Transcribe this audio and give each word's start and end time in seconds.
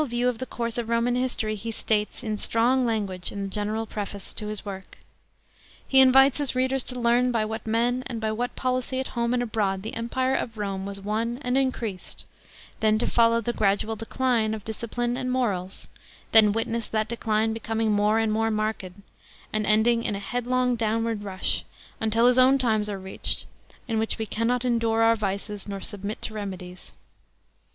view 0.07 0.27
of 0.27 0.39
the 0.39 0.47
course 0.47 0.79
of 0.79 0.89
Roman 0.89 1.13
history 1.13 1.53
he 1.53 1.69
states 1.69 2.23
in 2.23 2.35
strong 2.39 2.87
Language 2.87 3.31
in 3.31 3.43
the 3.43 3.47
general 3.47 3.85
preface 3.85 4.33
to 4.33 4.47
his 4.47 4.65
work. 4.65 4.97
He 5.87 5.99
invites 5.99 6.39
his 6.39 6.55
readers 6.55 6.81
to 6.85 6.99
learn 6.99 7.31
by 7.31 7.45
what 7.45 7.67
men 7.67 8.03
and 8.07 8.19
by 8.19 8.31
what 8.31 8.55
policy 8.55 8.99
at 8.99 9.09
home 9.09 9.31
and 9.31 9.43
abroad 9.43 9.83
the 9.83 9.93
empire 9.93 10.33
of 10.33 10.57
Rome 10.57 10.87
was 10.87 10.99
won 10.99 11.37
and 11.43 11.55
increased, 11.55 12.25
then 12.79 12.97
to 12.97 13.05
follow 13.05 13.41
the 13.41 13.53
gradual 13.53 13.95
decline 13.95 14.55
of 14.55 14.65
discipline 14.65 15.15
and 15.15 15.31
morals, 15.31 15.87
then 16.31 16.51
witness 16.51 16.87
that 16.87 17.07
decline 17.07 17.53
becoming 17.53 17.91
more 17.91 18.17
and 18.17 18.31
more 18.31 18.49
marked, 18.49 18.85
and 19.53 19.65
ending 19.67 20.01
in 20.01 20.15
a 20.15 20.19
headlong 20.19 20.75
downward 20.75 21.21
rush, 21.21 21.63
until 21.99 22.25
his 22.25 22.39
own 22.39 22.57
times 22.57 22.89
are 22.89 22.97
reached" 22.97 23.45
in 23.87 23.99
which 23.99 24.17
we 24.17 24.25
cannot 24.25 24.65
endure 24.65 25.03
our 25.03 25.15
vices 25.15 25.67
nor 25.67 25.79
submit 25.79 26.19
to 26.23 26.33
remedies.' 26.33 26.93